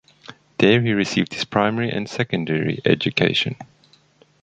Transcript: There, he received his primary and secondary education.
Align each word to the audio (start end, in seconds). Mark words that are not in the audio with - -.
There, 0.57 0.81
he 0.81 0.93
received 0.93 1.31
his 1.35 1.45
primary 1.45 1.91
and 1.91 2.09
secondary 2.09 2.81
education. 2.85 3.55